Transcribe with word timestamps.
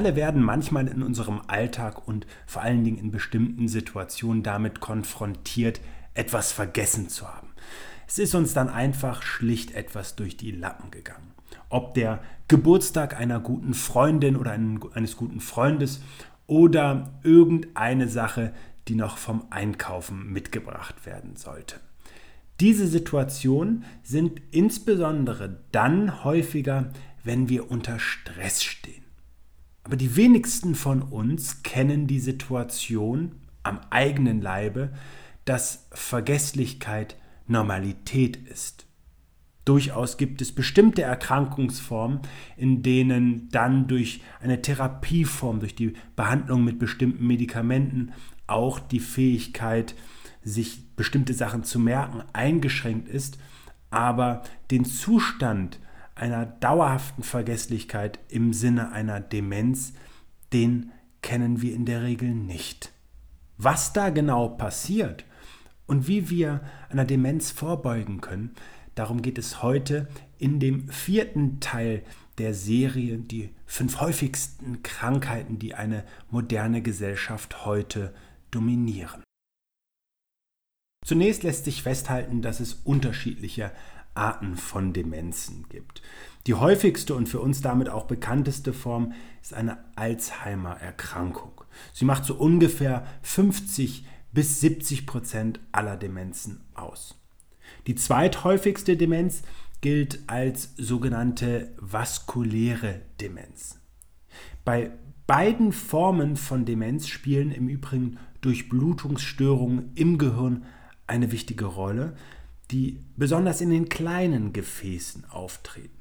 alle 0.00 0.16
werden 0.16 0.42
manchmal 0.42 0.88
in 0.88 1.02
unserem 1.02 1.42
Alltag 1.46 2.08
und 2.08 2.26
vor 2.46 2.62
allen 2.62 2.84
Dingen 2.84 2.96
in 2.96 3.10
bestimmten 3.10 3.68
Situationen 3.68 4.42
damit 4.42 4.80
konfrontiert, 4.80 5.82
etwas 6.14 6.52
vergessen 6.52 7.10
zu 7.10 7.28
haben. 7.28 7.48
Es 8.08 8.18
ist 8.18 8.34
uns 8.34 8.54
dann 8.54 8.70
einfach 8.70 9.20
schlicht 9.20 9.72
etwas 9.72 10.16
durch 10.16 10.38
die 10.38 10.52
Lappen 10.52 10.90
gegangen. 10.90 11.34
Ob 11.68 11.92
der 11.92 12.22
Geburtstag 12.48 13.20
einer 13.20 13.40
guten 13.40 13.74
Freundin 13.74 14.36
oder 14.36 14.52
eines 14.52 15.18
guten 15.18 15.40
Freundes 15.40 16.00
oder 16.46 17.12
irgendeine 17.22 18.08
Sache, 18.08 18.54
die 18.88 18.94
noch 18.94 19.18
vom 19.18 19.48
Einkaufen 19.50 20.32
mitgebracht 20.32 21.04
werden 21.04 21.36
sollte. 21.36 21.78
Diese 22.58 22.86
Situationen 22.86 23.84
sind 24.02 24.40
insbesondere 24.50 25.58
dann 25.72 26.24
häufiger, 26.24 26.90
wenn 27.22 27.50
wir 27.50 27.70
unter 27.70 27.98
Stress 27.98 28.62
stehen. 28.64 28.99
Aber 29.82 29.96
die 29.96 30.16
wenigsten 30.16 30.74
von 30.74 31.02
uns 31.02 31.62
kennen 31.62 32.06
die 32.06 32.20
Situation 32.20 33.32
am 33.62 33.80
eigenen 33.90 34.40
Leibe, 34.40 34.92
dass 35.44 35.88
Vergesslichkeit 35.92 37.16
Normalität 37.46 38.36
ist. 38.36 38.86
Durchaus 39.64 40.16
gibt 40.16 40.40
es 40.40 40.52
bestimmte 40.52 41.02
Erkrankungsformen, 41.02 42.20
in 42.56 42.82
denen 42.82 43.48
dann 43.50 43.86
durch 43.86 44.22
eine 44.40 44.62
Therapieform, 44.62 45.60
durch 45.60 45.74
die 45.74 45.92
Behandlung 46.16 46.64
mit 46.64 46.78
bestimmten 46.78 47.26
Medikamenten 47.26 48.12
auch 48.46 48.80
die 48.80 49.00
Fähigkeit, 49.00 49.94
sich 50.42 50.94
bestimmte 50.96 51.34
Sachen 51.34 51.62
zu 51.62 51.78
merken, 51.78 52.22
eingeschränkt 52.32 53.08
ist. 53.08 53.38
Aber 53.90 54.42
den 54.70 54.84
Zustand 54.84 55.78
einer 56.14 56.46
dauerhaften 56.46 57.22
Vergesslichkeit 57.22 58.18
im 58.28 58.52
Sinne 58.52 58.92
einer 58.92 59.20
Demenz, 59.20 59.92
den 60.52 60.92
kennen 61.22 61.62
wir 61.62 61.74
in 61.74 61.84
der 61.84 62.02
Regel 62.02 62.34
nicht. 62.34 62.92
Was 63.56 63.92
da 63.92 64.10
genau 64.10 64.48
passiert 64.48 65.24
und 65.86 66.08
wie 66.08 66.30
wir 66.30 66.60
einer 66.88 67.04
Demenz 67.04 67.50
vorbeugen 67.50 68.20
können, 68.20 68.54
darum 68.94 69.22
geht 69.22 69.38
es 69.38 69.62
heute 69.62 70.08
in 70.38 70.60
dem 70.60 70.88
vierten 70.88 71.60
Teil 71.60 72.02
der 72.38 72.54
Serie 72.54 73.18
Die 73.18 73.50
fünf 73.66 74.00
häufigsten 74.00 74.82
Krankheiten, 74.82 75.58
die 75.58 75.74
eine 75.74 76.04
moderne 76.30 76.80
Gesellschaft 76.80 77.66
heute 77.66 78.14
dominieren. 78.50 79.22
Zunächst 81.04 81.42
lässt 81.42 81.64
sich 81.64 81.82
festhalten, 81.82 82.40
dass 82.40 82.60
es 82.60 82.74
unterschiedliche 82.84 83.72
Arten 84.14 84.56
von 84.56 84.92
Demenzen 84.92 85.66
gibt. 85.68 86.02
Die 86.46 86.54
häufigste 86.54 87.14
und 87.14 87.28
für 87.28 87.40
uns 87.40 87.60
damit 87.60 87.88
auch 87.88 88.04
bekannteste 88.04 88.72
Form 88.72 89.12
ist 89.42 89.54
eine 89.54 89.78
Alzheimer-Erkrankung. 89.96 91.62
Sie 91.92 92.04
macht 92.04 92.24
so 92.24 92.34
ungefähr 92.34 93.06
50 93.22 94.04
bis 94.32 94.60
70 94.60 95.06
Prozent 95.06 95.60
aller 95.72 95.96
Demenzen 95.96 96.64
aus. 96.74 97.16
Die 97.86 97.94
zweithäufigste 97.94 98.96
Demenz 98.96 99.42
gilt 99.80 100.20
als 100.26 100.74
sogenannte 100.76 101.72
vaskuläre 101.78 103.00
Demenz. 103.20 103.78
Bei 104.64 104.92
beiden 105.26 105.72
Formen 105.72 106.36
von 106.36 106.64
Demenz 106.64 107.08
spielen 107.08 107.52
im 107.52 107.68
Übrigen 107.68 108.18
Durchblutungsstörungen 108.40 109.92
im 109.94 110.18
Gehirn 110.18 110.64
eine 111.06 111.32
wichtige 111.32 111.66
Rolle, 111.66 112.16
die 112.70 113.04
besonders 113.16 113.60
in 113.60 113.70
den 113.70 113.88
kleinen 113.88 114.52
Gefäßen 114.52 115.24
auftreten. 115.30 116.00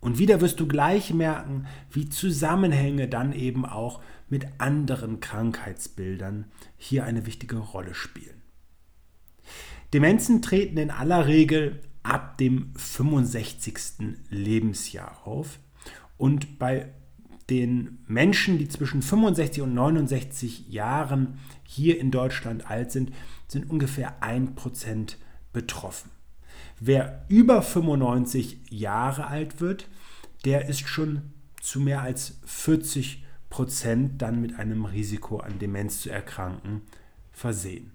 Und 0.00 0.18
wieder 0.18 0.40
wirst 0.40 0.60
du 0.60 0.66
gleich 0.66 1.14
merken, 1.14 1.66
wie 1.90 2.08
Zusammenhänge 2.08 3.08
dann 3.08 3.32
eben 3.32 3.64
auch 3.64 4.02
mit 4.28 4.46
anderen 4.58 5.20
Krankheitsbildern 5.20 6.44
hier 6.76 7.04
eine 7.04 7.24
wichtige 7.26 7.56
Rolle 7.56 7.94
spielen. 7.94 8.42
Demenzen 9.94 10.42
treten 10.42 10.76
in 10.76 10.90
aller 10.90 11.26
Regel 11.26 11.80
ab 12.02 12.36
dem 12.36 12.74
65. 12.76 14.18
Lebensjahr 14.28 15.26
auf 15.26 15.58
und 16.18 16.58
bei 16.58 16.90
den 17.50 17.98
Menschen, 18.06 18.58
die 18.58 18.68
zwischen 18.68 19.02
65 19.02 19.62
und 19.62 19.74
69 19.74 20.68
Jahren 20.68 21.38
hier 21.62 21.98
in 21.98 22.10
Deutschland 22.10 22.70
alt 22.70 22.90
sind, 22.90 23.12
sind 23.48 23.70
ungefähr 23.70 24.22
1% 24.22 25.16
betroffen. 25.54 26.10
Wer 26.78 27.24
über 27.28 27.62
95 27.62 28.58
Jahre 28.68 29.28
alt 29.28 29.62
wird, 29.62 29.88
der 30.44 30.68
ist 30.68 30.86
schon 30.86 31.22
zu 31.62 31.80
mehr 31.80 32.02
als 32.02 32.38
40 32.44 33.24
Prozent 33.48 34.20
dann 34.20 34.42
mit 34.42 34.58
einem 34.58 34.84
Risiko 34.84 35.38
an 35.38 35.58
Demenz 35.58 36.02
zu 36.02 36.10
erkranken 36.10 36.82
versehen. 37.32 37.92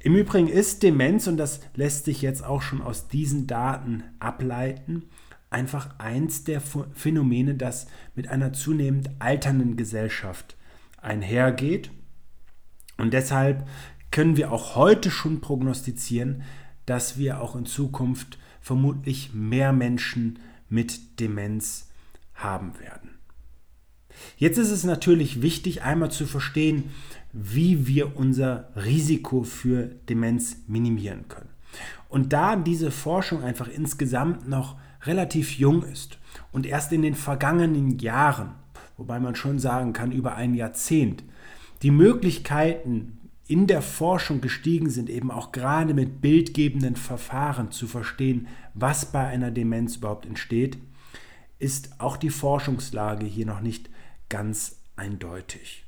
Im 0.00 0.14
Übrigen 0.16 0.48
ist 0.48 0.82
Demenz, 0.82 1.26
und 1.26 1.38
das 1.38 1.60
lässt 1.74 2.04
sich 2.04 2.20
jetzt 2.20 2.44
auch 2.44 2.60
schon 2.60 2.82
aus 2.82 3.08
diesen 3.08 3.46
Daten 3.46 4.04
ableiten, 4.18 5.04
einfach 5.48 5.98
eins 5.98 6.44
der 6.44 6.60
Phänomene, 6.60 7.54
das 7.54 7.86
mit 8.14 8.28
einer 8.28 8.52
zunehmend 8.52 9.10
alternden 9.18 9.76
Gesellschaft 9.76 10.56
einhergeht. 11.00 11.90
Und 12.98 13.12
deshalb 13.14 13.66
können 14.14 14.36
wir 14.36 14.52
auch 14.52 14.76
heute 14.76 15.10
schon 15.10 15.40
prognostizieren, 15.40 16.42
dass 16.86 17.18
wir 17.18 17.40
auch 17.40 17.56
in 17.56 17.66
Zukunft 17.66 18.38
vermutlich 18.60 19.34
mehr 19.34 19.72
Menschen 19.72 20.38
mit 20.68 21.18
Demenz 21.18 21.88
haben 22.32 22.78
werden. 22.78 23.18
Jetzt 24.36 24.58
ist 24.58 24.70
es 24.70 24.84
natürlich 24.84 25.42
wichtig, 25.42 25.82
einmal 25.82 26.12
zu 26.12 26.26
verstehen, 26.26 26.90
wie 27.32 27.88
wir 27.88 28.16
unser 28.16 28.68
Risiko 28.76 29.42
für 29.42 29.90
Demenz 30.08 30.58
minimieren 30.68 31.26
können. 31.26 31.50
Und 32.08 32.32
da 32.32 32.54
diese 32.54 32.92
Forschung 32.92 33.42
einfach 33.42 33.66
insgesamt 33.66 34.48
noch 34.48 34.76
relativ 35.02 35.58
jung 35.58 35.82
ist 35.82 36.18
und 36.52 36.66
erst 36.66 36.92
in 36.92 37.02
den 37.02 37.16
vergangenen 37.16 37.98
Jahren, 37.98 38.52
wobei 38.96 39.18
man 39.18 39.34
schon 39.34 39.58
sagen 39.58 39.92
kann 39.92 40.12
über 40.12 40.36
ein 40.36 40.54
Jahrzehnt, 40.54 41.24
die 41.82 41.90
Möglichkeiten 41.90 43.18
in 43.46 43.66
der 43.66 43.82
Forschung 43.82 44.40
gestiegen 44.40 44.88
sind, 44.88 45.10
eben 45.10 45.30
auch 45.30 45.52
gerade 45.52 45.92
mit 45.92 46.20
bildgebenden 46.20 46.96
Verfahren 46.96 47.70
zu 47.70 47.86
verstehen, 47.86 48.48
was 48.72 49.12
bei 49.12 49.26
einer 49.26 49.50
Demenz 49.50 49.96
überhaupt 49.96 50.26
entsteht, 50.26 50.78
ist 51.58 52.00
auch 52.00 52.16
die 52.16 52.30
Forschungslage 52.30 53.26
hier 53.26 53.46
noch 53.46 53.60
nicht 53.60 53.90
ganz 54.28 54.76
eindeutig. 54.96 55.84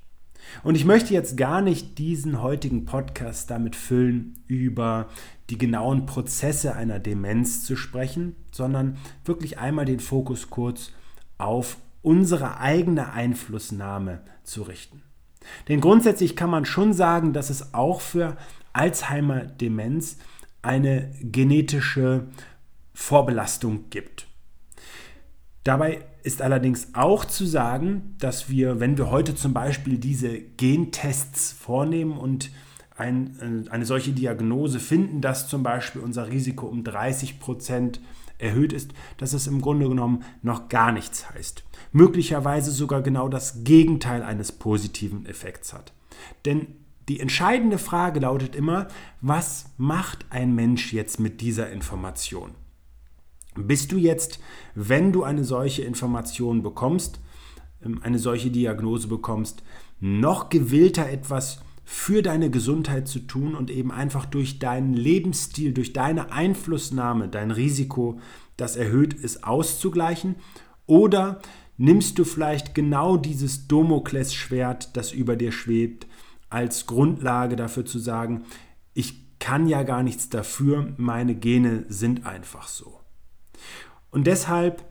Und 0.63 0.75
ich 0.75 0.85
möchte 0.85 1.13
jetzt 1.13 1.37
gar 1.37 1.61
nicht 1.61 1.99
diesen 1.99 2.41
heutigen 2.41 2.85
Podcast 2.85 3.51
damit 3.51 3.75
füllen, 3.75 4.39
über 4.47 5.09
die 5.51 5.59
genauen 5.59 6.07
Prozesse 6.07 6.75
einer 6.75 6.99
Demenz 6.99 7.65
zu 7.65 7.77
sprechen, 7.77 8.37
sondern 8.53 8.97
wirklich 9.25 9.59
einmal 9.59 9.85
den 9.87 10.01
Fokus 10.01 10.51
kurz 10.51 10.93
auf 11.39 11.79
unsere 12.03 12.59
eigene 12.61 13.13
Einflussnahme 13.13 14.21
zu 14.45 14.63
richten. 14.63 15.03
Denn 15.69 15.81
grundsätzlich 15.81 16.37
kann 16.37 16.51
man 16.51 16.65
schon 16.65 16.93
sagen, 16.93 17.33
dass 17.33 17.51
es 17.51 17.75
auch 17.75 18.01
für 18.01 18.37
Alzheimer-Demenz 18.73 20.19
eine 20.63 21.13
genetische 21.21 22.27
Vorbelastung 22.95 23.91
gibt. 23.91 24.27
Dabei 25.65 26.03
ist 26.23 26.43
allerdings 26.43 26.95
auch 26.95 27.25
zu 27.25 27.45
sagen, 27.45 28.15
dass 28.19 28.49
wir, 28.49 28.81
wenn 28.81 28.99
wir 28.99 29.11
heute 29.11 29.35
zum 29.35 29.53
Beispiel 29.53 29.99
diese 29.99 30.41
Gentests 30.41 31.53
vornehmen 31.53 32.17
und 32.19 32.51
ein, 32.97 33.65
äh, 33.67 33.71
eine 33.71 33.85
solche 33.85 34.13
Diagnose 34.13 34.81
finden, 34.81 35.21
dass 35.21 35.49
zum 35.49 35.63
Beispiel 35.63 36.01
unser 36.03 36.29
Risiko 36.29 36.67
um 36.67 36.85
30 36.85 37.41
Prozent 37.41 38.01
erhöht 38.39 38.73
ist, 38.73 38.93
dass 39.19 39.33
es 39.33 39.47
im 39.47 39.61
Grunde 39.61 39.89
genommen 39.89 40.25
noch 40.43 40.69
gar 40.69 40.93
nichts 40.93 41.31
heißt. 41.31 41.65
Möglicherweise 41.93 42.71
sogar 42.71 43.03
genau 43.03 43.29
das 43.29 43.65
Gegenteil 43.65 44.23
eines 44.23 44.53
positiven 44.53 45.27
Effekts 45.27 45.73
hat. 45.73 45.93
Denn 46.45 46.67
die 47.09 47.21
entscheidende 47.21 47.79
Frage 47.79 48.21
lautet 48.21 48.57
immer, 48.57 48.89
was 49.21 49.67
macht 49.77 50.27
ein 50.31 50.55
Mensch 50.55 50.93
jetzt 50.93 51.21
mit 51.21 51.41
dieser 51.41 51.71
Information? 51.71 52.53
Bist 53.55 53.93
du 53.93 53.97
jetzt, 53.97 54.41
wenn 54.75 55.13
du 55.13 55.23
eine 55.23 55.45
solche 55.45 55.83
Information 55.83 56.63
bekommst, 56.63 57.21
ähm, 57.83 58.01
eine 58.03 58.19
solche 58.19 58.51
Diagnose 58.51 59.09
bekommst, 59.09 59.63
noch 60.01 60.51
gewillter 60.51 61.09
etwas 61.09 61.61
für 61.89 62.21
deine 62.21 62.51
Gesundheit 62.51 63.07
zu 63.07 63.21
tun 63.21 63.55
und 63.55 63.71
eben 63.71 63.93
einfach 63.93 64.27
durch 64.27 64.59
deinen 64.59 64.93
Lebensstil, 64.93 65.73
durch 65.73 65.93
deine 65.93 66.33
Einflussnahme, 66.33 67.29
dein 67.29 67.53
Risiko, 67.53 68.21
das 68.57 68.75
erhöht 68.75 69.15
ist, 69.15 69.45
auszugleichen? 69.45 70.35
Oder 70.87 71.41
nimmst 71.77 72.19
du 72.19 72.25
vielleicht 72.25 72.75
genau 72.75 73.17
dieses 73.17 73.69
Domoklesschwert, 73.69 74.97
das 74.97 75.13
über 75.13 75.37
dir 75.37 75.53
schwebt, 75.53 76.09
als 76.51 76.87
Grundlage 76.87 77.55
dafür 77.55 77.85
zu 77.85 78.01
sagen, 78.01 78.45
ich 78.93 79.39
kann 79.39 79.69
ja 79.69 79.85
gar 79.85 80.03
nichts 80.03 80.29
dafür, 80.29 80.93
meine 80.97 81.37
Gene 81.37 81.85
sind 81.89 82.27
einfach 82.27 82.67
so. 82.67 83.01
Und 84.11 84.27
deshalb 84.27 84.85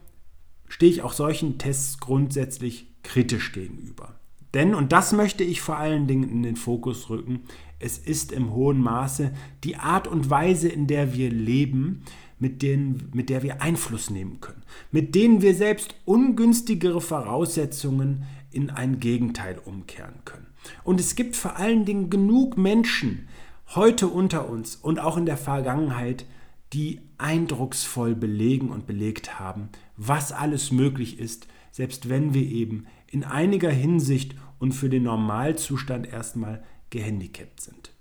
stehe 0.69 0.91
ich 0.91 1.01
auch 1.01 1.13
solchen 1.13 1.57
Tests 1.57 1.99
grundsätzlich 1.99 2.87
kritisch 3.03 3.51
gegenüber. 3.51 4.17
Denn, 4.55 4.73
und 4.73 4.93
das 4.93 5.11
möchte 5.11 5.43
ich 5.43 5.59
vor 5.59 5.75
allen 5.75 6.07
Dingen 6.07 6.29
in 6.29 6.41
den 6.41 6.55
Fokus 6.55 7.09
rücken, 7.09 7.41
es 7.77 7.97
ist 7.97 8.31
im 8.31 8.53
hohen 8.53 8.81
Maße 8.81 9.31
die 9.65 9.75
Art 9.75 10.07
und 10.07 10.29
Weise, 10.29 10.69
in 10.69 10.87
der 10.87 11.13
wir 11.13 11.29
leben, 11.29 12.03
mit, 12.39 12.61
denen, 12.61 13.11
mit 13.13 13.29
der 13.29 13.43
wir 13.43 13.61
Einfluss 13.61 14.09
nehmen 14.09 14.39
können, 14.39 14.63
mit 14.91 15.13
denen 15.13 15.41
wir 15.41 15.55
selbst 15.55 15.95
ungünstigere 16.05 17.01
Voraussetzungen 17.01 18.23
in 18.49 18.69
ein 18.69 19.01
Gegenteil 19.01 19.59
umkehren 19.63 20.21
können. 20.23 20.47
Und 20.85 21.01
es 21.01 21.15
gibt 21.15 21.35
vor 21.35 21.57
allen 21.57 21.83
Dingen 21.83 22.09
genug 22.09 22.57
Menschen 22.57 23.27
heute 23.75 24.07
unter 24.07 24.49
uns 24.49 24.77
und 24.77 24.99
auch 24.99 25.17
in 25.17 25.25
der 25.25 25.37
Vergangenheit, 25.37 26.25
die 26.71 27.01
eindrucksvoll 27.17 28.15
belegen 28.15 28.69
und 28.69 28.87
belegt 28.87 29.37
haben, 29.37 29.67
was 29.97 30.31
alles 30.31 30.71
möglich 30.71 31.19
ist, 31.19 31.47
selbst 31.71 32.07
wenn 32.07 32.33
wir 32.33 32.43
eben 32.43 32.85
in 33.07 33.23
einiger 33.23 33.69
Hinsicht 33.69 34.35
und 34.59 34.71
für 34.73 34.89
den 34.89 35.03
Normalzustand 35.03 36.07
erstmal 36.07 36.63
gehandicapt 36.89 37.61
sind. 37.61 37.91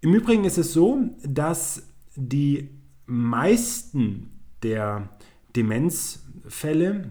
Im 0.00 0.14
Übrigen 0.14 0.44
ist 0.44 0.58
es 0.58 0.72
so, 0.72 1.10
dass 1.22 1.88
die 2.14 2.70
meisten 3.06 4.30
der 4.62 5.08
Demenzfälle, 5.56 7.10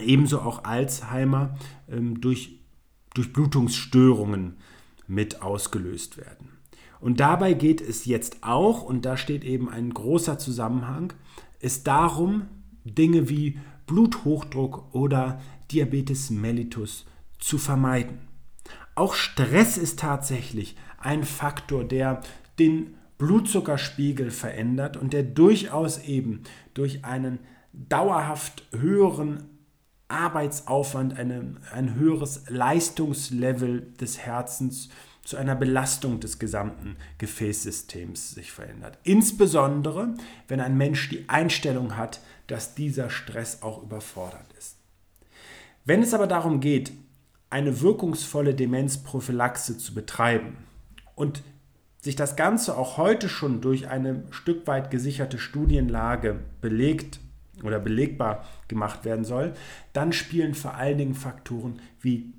ebenso 0.00 0.40
auch 0.40 0.64
Alzheimer, 0.64 1.56
ähm, 1.88 2.20
durch, 2.20 2.60
durch 3.14 3.32
Blutungsstörungen 3.32 4.56
mit 5.06 5.42
ausgelöst 5.42 6.16
werden. 6.16 6.60
Und 7.00 7.20
dabei 7.20 7.54
geht 7.54 7.80
es 7.80 8.04
jetzt 8.04 8.38
auch, 8.42 8.82
und 8.82 9.04
da 9.04 9.16
steht 9.16 9.44
eben 9.44 9.68
ein 9.68 9.92
großer 9.92 10.38
Zusammenhang, 10.38 11.12
es 11.58 11.82
darum, 11.82 12.46
Dinge 12.84 13.28
wie 13.28 13.58
Bluthochdruck 13.90 14.94
oder 14.94 15.40
Diabetes 15.72 16.30
mellitus 16.30 17.06
zu 17.40 17.58
vermeiden. 17.58 18.20
Auch 18.94 19.14
Stress 19.14 19.76
ist 19.76 19.98
tatsächlich 19.98 20.76
ein 20.98 21.24
Faktor, 21.24 21.82
der 21.82 22.20
den 22.60 22.94
Blutzuckerspiegel 23.18 24.30
verändert 24.30 24.96
und 24.96 25.12
der 25.12 25.24
durchaus 25.24 25.98
eben 26.04 26.44
durch 26.72 27.04
einen 27.04 27.40
dauerhaft 27.72 28.62
höheren 28.70 29.48
Arbeitsaufwand, 30.06 31.18
eine, 31.18 31.56
ein 31.72 31.96
höheres 31.96 32.44
Leistungslevel 32.48 33.92
des 34.00 34.18
Herzens 34.18 34.88
zu 35.24 35.36
einer 35.36 35.56
Belastung 35.56 36.20
des 36.20 36.38
gesamten 36.38 36.96
Gefäßsystems 37.18 38.32
sich 38.36 38.52
verändert. 38.52 38.98
Insbesondere, 39.02 40.14
wenn 40.46 40.60
ein 40.60 40.76
Mensch 40.76 41.08
die 41.08 41.28
Einstellung 41.28 41.96
hat, 41.96 42.20
dass 42.50 42.74
dieser 42.74 43.10
Stress 43.10 43.62
auch 43.62 43.82
überfordert 43.82 44.46
ist. 44.58 44.76
Wenn 45.84 46.02
es 46.02 46.14
aber 46.14 46.26
darum 46.26 46.60
geht, 46.60 46.92
eine 47.48 47.80
wirkungsvolle 47.80 48.54
Demenzprophylaxe 48.54 49.78
zu 49.78 49.94
betreiben 49.94 50.56
und 51.14 51.42
sich 52.00 52.16
das 52.16 52.36
Ganze 52.36 52.76
auch 52.76 52.96
heute 52.96 53.28
schon 53.28 53.60
durch 53.60 53.88
eine 53.88 54.24
Stück 54.30 54.66
weit 54.66 54.90
gesicherte 54.90 55.38
Studienlage 55.38 56.40
belegt 56.60 57.20
oder 57.62 57.78
belegbar 57.78 58.46
gemacht 58.68 59.04
werden 59.04 59.24
soll, 59.24 59.52
dann 59.92 60.12
spielen 60.12 60.54
vor 60.54 60.74
allen 60.74 60.98
Dingen 60.98 61.14
Faktoren 61.14 61.80
wie 62.00 62.32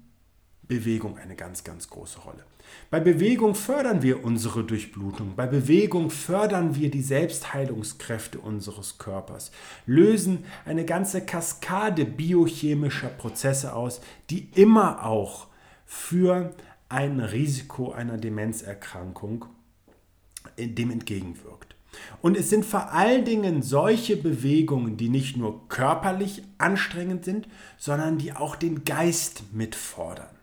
Bewegung 0.72 1.18
eine 1.18 1.36
ganz, 1.36 1.66
ganz 1.66 1.90
große 1.90 2.20
Rolle. 2.20 2.46
Bei 2.90 3.02
Bewegung 3.02 3.56
fördern 3.56 4.04
wir 4.04 4.24
unsere 4.24 4.64
Durchblutung. 4.64 5.36
Bei 5.36 5.46
Bewegung 5.46 6.10
fördern 6.10 6.76
wir 6.76 6.90
die 6.90 7.02
Selbstheilungskräfte 7.02 8.40
unseres 8.40 8.98
Körpers, 8.98 9.52
lösen 9.86 10.46
eine 10.64 10.86
ganze 10.86 11.26
Kaskade 11.26 12.06
biochemischer 12.06 13.10
Prozesse 13.10 13.76
aus, 13.76 14.00
die 14.30 14.48
immer 14.56 15.06
auch 15.06 15.48
für 15.86 16.54
ein 16.88 17.20
Risiko 17.20 17.92
einer 17.92 18.18
Demenzerkrankung 18.18 19.48
dem 20.58 20.90
entgegenwirkt. 20.90 21.76
Und 22.22 22.38
es 22.38 22.50
sind 22.50 22.64
vor 22.64 22.94
allen 22.94 23.26
Dingen 23.26 23.62
solche 23.62 24.16
Bewegungen, 24.16 24.96
die 24.96 25.10
nicht 25.10 25.36
nur 25.36 25.68
körperlich 25.68 26.44
anstrengend 26.58 27.26
sind, 27.26 27.50
sondern 27.78 28.18
die 28.18 28.32
auch 28.32 28.56
den 28.56 28.86
Geist 28.86 29.44
mitfordern. 29.52 30.41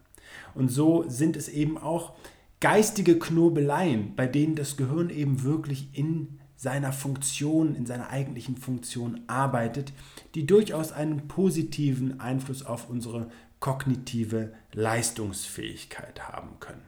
Und 0.54 0.70
so 0.70 1.04
sind 1.08 1.36
es 1.36 1.48
eben 1.48 1.78
auch 1.78 2.14
geistige 2.60 3.18
Knobeleien, 3.18 4.14
bei 4.16 4.26
denen 4.26 4.54
das 4.54 4.76
Gehirn 4.76 5.10
eben 5.10 5.42
wirklich 5.42 5.88
in 5.92 6.38
seiner 6.56 6.92
Funktion, 6.92 7.76
in 7.76 7.86
seiner 7.86 8.10
eigentlichen 8.10 8.56
Funktion 8.56 9.20
arbeitet, 9.28 9.92
die 10.34 10.44
durchaus 10.44 10.90
einen 10.90 11.28
positiven 11.28 12.20
Einfluss 12.20 12.66
auf 12.66 12.90
unsere 12.90 13.30
kognitive 13.60 14.52
Leistungsfähigkeit 14.72 16.28
haben 16.28 16.58
können. 16.58 16.82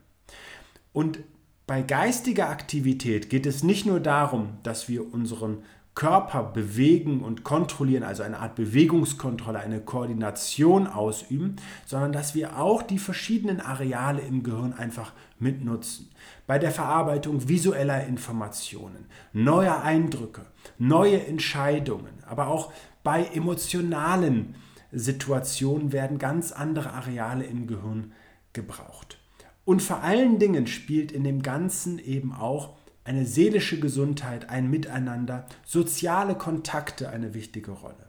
Und 0.93 1.21
bei 1.69 1.83
geistiger 1.83 2.49
Aktivität 2.49 3.31
geht 3.31 3.47
es 3.47 3.63
nicht 3.63 3.87
nur 3.87 4.01
darum, 4.01 4.59
dass 4.65 4.89
wir 4.89 5.15
unseren 5.15 5.63
Körper 6.01 6.45
bewegen 6.45 7.21
und 7.21 7.45
kontrollieren, 7.45 8.05
also 8.05 8.23
eine 8.23 8.39
Art 8.39 8.55
Bewegungskontrolle, 8.55 9.59
eine 9.59 9.83
Koordination 9.83 10.87
ausüben, 10.87 11.57
sondern 11.85 12.11
dass 12.11 12.35
wir 12.35 12.59
auch 12.59 12.81
die 12.81 12.99
verschiedenen 12.99 13.61
Areale 13.61 14.23
im 14.23 14.43
Gehirn 14.43 14.73
einfach 14.73 15.13
mitnutzen. 15.39 16.09
Bei 16.47 16.59
der 16.59 16.71
Verarbeitung 16.71 17.51
visueller 17.51 18.07
Informationen, 18.07 19.09
neuer 19.35 19.83
Eindrücke, 19.83 20.47
neue 20.79 21.23
Entscheidungen, 21.27 22.25
aber 22.27 22.47
auch 22.47 22.73
bei 23.03 23.25
emotionalen 23.35 24.55
Situationen 24.93 25.93
werden 25.93 26.17
ganz 26.17 26.51
andere 26.51 26.95
Areale 26.95 27.45
im 27.45 27.67
Gehirn 27.67 28.13
gebraucht. 28.55 29.19
Und 29.67 29.83
vor 29.83 30.03
allen 30.03 30.39
Dingen 30.39 30.67
spielt 30.67 31.13
in 31.13 31.25
dem 31.25 31.43
Ganzen 31.43 31.99
eben 31.99 32.33
auch 32.33 32.80
eine 33.11 33.27
seelische 33.27 33.81
Gesundheit, 33.81 34.51
ein 34.51 34.71
Miteinander, 34.71 35.45
soziale 35.65 36.37
Kontakte 36.37 37.11
eine 37.11 37.35
wichtige 37.35 37.73
Rolle. 37.73 38.07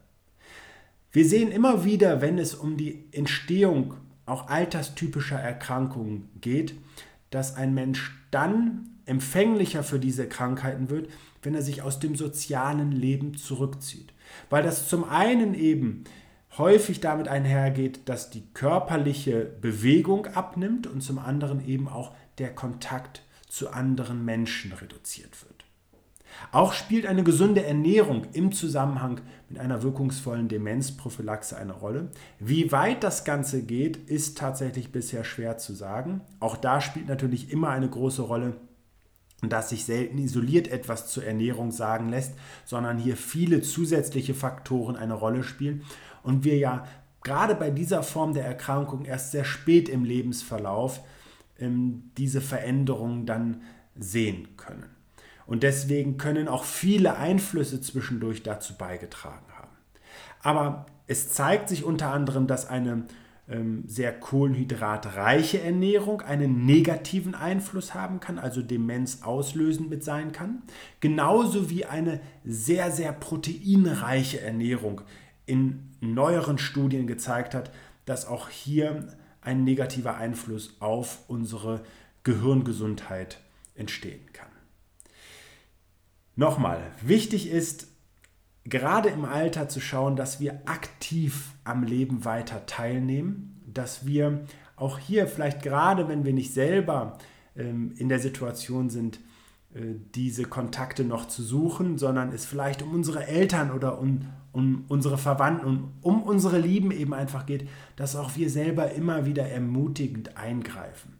Wir 1.11 1.27
sehen 1.27 1.51
immer 1.51 1.83
wieder, 1.83 2.21
wenn 2.21 2.37
es 2.37 2.53
um 2.53 2.77
die 2.77 3.05
Entstehung 3.11 3.95
auch 4.27 4.47
alterstypischer 4.47 5.39
Erkrankungen 5.39 6.29
geht, 6.39 6.75
dass 7.31 7.55
ein 7.55 7.73
Mensch 7.73 8.15
dann 8.29 8.89
empfänglicher 9.07 9.81
für 9.83 9.97
diese 9.97 10.29
Krankheiten 10.29 10.91
wird, 10.91 11.09
wenn 11.41 11.55
er 11.55 11.63
sich 11.63 11.81
aus 11.81 11.99
dem 11.99 12.15
sozialen 12.15 12.91
Leben 12.91 13.33
zurückzieht. 13.33 14.13
Weil 14.51 14.61
das 14.61 14.87
zum 14.87 15.03
einen 15.03 15.55
eben 15.55 16.03
häufig 16.59 16.99
damit 16.99 17.27
einhergeht, 17.27 18.01
dass 18.05 18.29
die 18.29 18.43
körperliche 18.53 19.51
Bewegung 19.61 20.27
abnimmt 20.27 20.85
und 20.85 21.01
zum 21.01 21.17
anderen 21.17 21.65
eben 21.67 21.87
auch 21.87 22.13
der 22.37 22.53
Kontakt 22.53 23.23
zu 23.51 23.69
anderen 23.71 24.23
Menschen 24.23 24.71
reduziert 24.71 25.43
wird. 25.43 25.65
Auch 26.53 26.71
spielt 26.71 27.05
eine 27.05 27.25
gesunde 27.25 27.65
Ernährung 27.65 28.25
im 28.31 28.53
Zusammenhang 28.53 29.19
mit 29.49 29.59
einer 29.59 29.83
wirkungsvollen 29.83 30.47
Demenzprophylaxe 30.47 31.57
eine 31.57 31.73
Rolle. 31.73 32.09
Wie 32.39 32.71
weit 32.71 33.03
das 33.03 33.25
Ganze 33.25 33.63
geht, 33.63 33.97
ist 33.97 34.37
tatsächlich 34.37 34.93
bisher 34.93 35.25
schwer 35.25 35.57
zu 35.57 35.73
sagen. 35.73 36.21
Auch 36.39 36.55
da 36.55 36.79
spielt 36.79 37.09
natürlich 37.09 37.51
immer 37.51 37.69
eine 37.69 37.89
große 37.89 38.21
Rolle, 38.21 38.55
dass 39.41 39.69
sich 39.69 39.83
selten 39.83 40.17
isoliert 40.17 40.69
etwas 40.69 41.07
zur 41.07 41.25
Ernährung 41.25 41.71
sagen 41.71 42.07
lässt, 42.07 42.35
sondern 42.63 42.97
hier 42.97 43.17
viele 43.17 43.61
zusätzliche 43.61 44.33
Faktoren 44.33 44.95
eine 44.95 45.15
Rolle 45.15 45.43
spielen 45.43 45.83
und 46.23 46.45
wir 46.45 46.57
ja 46.57 46.85
gerade 47.21 47.55
bei 47.55 47.69
dieser 47.69 48.01
Form 48.01 48.33
der 48.33 48.45
Erkrankung 48.45 49.03
erst 49.03 49.31
sehr 49.31 49.43
spät 49.43 49.89
im 49.89 50.05
Lebensverlauf 50.05 51.01
ähm, 51.61 52.11
diese 52.17 52.41
Veränderungen 52.41 53.25
dann 53.25 53.61
sehen 53.95 54.57
können. 54.57 54.85
Und 55.45 55.63
deswegen 55.63 56.17
können 56.17 56.47
auch 56.47 56.63
viele 56.63 57.17
Einflüsse 57.17 57.81
zwischendurch 57.81 58.43
dazu 58.43 58.77
beigetragen 58.77 59.45
haben. 59.57 59.71
Aber 60.41 60.85
es 61.07 61.29
zeigt 61.29 61.69
sich 61.69 61.83
unter 61.83 62.11
anderem, 62.11 62.47
dass 62.47 62.67
eine 62.67 63.05
ähm, 63.49 63.83
sehr 63.85 64.17
kohlenhydratreiche 64.17 65.61
Ernährung 65.61 66.21
einen 66.21 66.65
negativen 66.65 67.35
Einfluss 67.35 67.93
haben 67.93 68.19
kann, 68.19 68.39
also 68.39 68.61
Demenz 68.61 69.23
auslösend 69.23 69.89
mit 69.89 70.03
sein 70.03 70.31
kann. 70.31 70.61
Genauso 71.01 71.69
wie 71.69 71.85
eine 71.85 72.21
sehr, 72.45 72.91
sehr 72.91 73.11
proteinreiche 73.11 74.39
Ernährung 74.39 75.01
in 75.45 75.89
neueren 75.99 76.59
Studien 76.59 77.07
gezeigt 77.07 77.53
hat, 77.53 77.71
dass 78.05 78.25
auch 78.25 78.47
hier 78.47 79.07
ein 79.41 79.63
negativer 79.63 80.15
Einfluss 80.17 80.75
auf 80.79 81.19
unsere 81.27 81.83
Gehirngesundheit 82.23 83.39
entstehen 83.75 84.31
kann. 84.33 84.47
Nochmal, 86.35 86.81
wichtig 87.01 87.49
ist, 87.49 87.87
gerade 88.63 89.09
im 89.09 89.25
Alter 89.25 89.69
zu 89.69 89.81
schauen, 89.81 90.15
dass 90.15 90.39
wir 90.39 90.61
aktiv 90.65 91.53
am 91.63 91.83
Leben 91.83 92.25
weiter 92.25 92.65
teilnehmen, 92.65 93.61
dass 93.65 94.05
wir 94.05 94.45
auch 94.75 94.99
hier 94.99 95.27
vielleicht 95.27 95.61
gerade, 95.61 96.07
wenn 96.07 96.25
wir 96.25 96.33
nicht 96.33 96.53
selber 96.53 97.17
ähm, 97.55 97.93
in 97.97 98.09
der 98.09 98.19
Situation 98.19 98.89
sind, 98.89 99.19
äh, 99.73 99.95
diese 100.15 100.43
Kontakte 100.43 101.03
noch 101.03 101.27
zu 101.27 101.43
suchen, 101.43 101.97
sondern 101.97 102.31
es 102.31 102.45
vielleicht 102.45 102.81
um 102.81 102.93
unsere 102.93 103.27
Eltern 103.27 103.71
oder 103.71 103.99
um, 103.99 104.27
um 104.53 104.85
unsere 104.87 105.17
Verwandten, 105.17 105.65
um, 105.65 105.93
um 106.01 106.23
unsere 106.23 106.59
Lieben 106.59 106.91
eben 106.91 107.13
einfach 107.13 107.45
geht, 107.45 107.67
dass 107.95 108.15
auch 108.15 108.35
wir 108.35 108.49
selber 108.49 108.91
immer 108.91 109.25
wieder 109.25 109.47
ermutigend 109.47 110.37
eingreifen. 110.37 111.19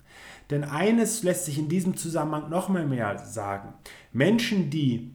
Denn 0.50 0.64
eines 0.64 1.24
lässt 1.24 1.46
sich 1.46 1.58
in 1.58 1.70
diesem 1.70 1.96
Zusammenhang 1.96 2.50
noch 2.50 2.68
mal 2.68 2.86
mehr 2.86 3.26
sagen. 3.26 3.74
Menschen, 4.12 4.70
die 4.70 5.12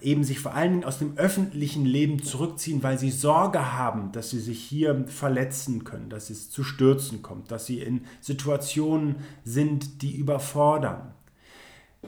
eben 0.00 0.24
sich 0.24 0.40
vor 0.40 0.54
allen 0.54 0.72
Dingen 0.72 0.84
aus 0.84 0.98
dem 0.98 1.16
öffentlichen 1.16 1.84
Leben 1.84 2.22
zurückziehen, 2.22 2.82
weil 2.82 2.98
sie 2.98 3.10
Sorge 3.10 3.72
haben, 3.72 4.10
dass 4.12 4.30
sie 4.30 4.40
sich 4.40 4.60
hier 4.60 5.04
verletzen 5.06 5.84
können, 5.84 6.08
dass 6.08 6.30
es 6.30 6.50
zu 6.50 6.64
Stürzen 6.64 7.22
kommt, 7.22 7.50
dass 7.50 7.66
sie 7.66 7.80
in 7.80 8.02
Situationen 8.20 9.16
sind, 9.44 10.02
die 10.02 10.16
überfordern, 10.16 11.14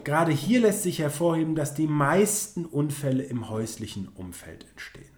Gerade 0.02 0.32
hier 0.32 0.60
lässt 0.60 0.82
sich 0.82 0.98
hervorheben, 0.98 1.54
dass 1.54 1.74
die 1.74 1.86
meisten 1.86 2.64
Unfälle 2.64 3.22
im 3.22 3.48
häuslichen 3.48 4.08
Umfeld 4.08 4.66
entstehen. 4.70 5.14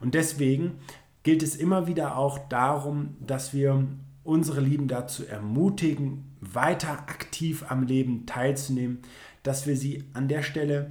Und 0.00 0.14
deswegen 0.14 0.78
gilt 1.22 1.42
es 1.42 1.56
immer 1.56 1.86
wieder 1.86 2.16
auch 2.16 2.38
darum, 2.48 3.16
dass 3.20 3.54
wir 3.54 3.86
unsere 4.22 4.60
Lieben 4.60 4.88
dazu 4.88 5.26
ermutigen, 5.26 6.36
weiter 6.40 6.90
aktiv 6.90 7.64
am 7.68 7.84
Leben 7.84 8.26
teilzunehmen, 8.26 9.00
dass 9.42 9.66
wir 9.66 9.76
sie 9.76 10.04
an 10.12 10.28
der 10.28 10.42
Stelle 10.42 10.90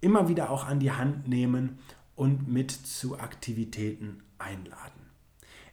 immer 0.00 0.28
wieder 0.28 0.50
auch 0.50 0.66
an 0.66 0.78
die 0.78 0.92
Hand 0.92 1.28
nehmen 1.28 1.78
und 2.14 2.48
mit 2.48 2.70
zu 2.70 3.18
Aktivitäten 3.18 4.22
einladen. 4.38 5.00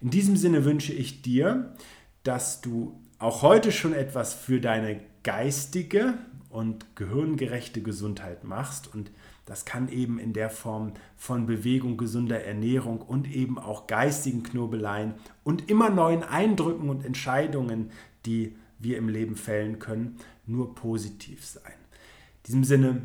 In 0.02 0.10
diesem 0.10 0.36
Sinne 0.36 0.66
wünsche 0.66 0.94
ich 0.94 1.22
dir, 1.22 1.76
dass 2.24 2.62
du 2.62 3.00
auch 3.20 3.42
heute 3.42 3.72
schon 3.72 3.94
etwas 3.94 4.34
für 4.34 4.60
deine 4.60 5.00
geistige 5.24 6.16
und 6.54 6.96
gehirngerechte 6.96 7.82
Gesundheit 7.82 8.44
machst. 8.44 8.94
Und 8.94 9.12
das 9.46 9.66
kann 9.66 9.90
eben 9.90 10.20
in 10.20 10.34
der 10.34 10.50
Form 10.50 10.94
von 11.18 11.48
Bewegung, 11.48 11.98
gesunder 11.98 12.44
Ernährung 12.44 13.02
und 13.02 13.30
eben 13.30 13.58
auch 13.58 13.88
geistigen 13.88 14.44
Knobeleien 14.44 15.16
und 15.44 15.70
immer 15.70 15.90
neuen 15.90 16.24
Eindrücken 16.24 16.90
und 16.90 17.04
Entscheidungen, 17.04 17.92
die 18.26 18.56
wir 18.80 18.98
im 18.98 19.10
Leben 19.10 19.36
fällen 19.36 19.80
können, 19.80 20.18
nur 20.46 20.76
positiv 20.76 21.44
sein. 21.44 21.74
In 21.74 22.44
diesem 22.48 22.64
Sinne, 22.64 23.02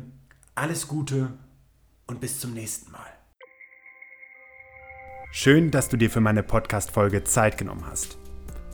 alles 0.55 0.87
Gute 0.87 1.33
und 2.05 2.21
bis 2.21 2.39
zum 2.39 2.53
nächsten 2.53 2.91
Mal. 2.91 3.07
Schön, 5.31 5.71
dass 5.71 5.89
du 5.89 5.97
dir 5.97 6.09
für 6.09 6.21
meine 6.21 6.43
Podcast-Folge 6.43 7.23
Zeit 7.23 7.57
genommen 7.57 7.85
hast. 7.85 8.17